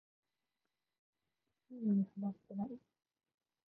[1.69, 2.69] スプラインにハマってない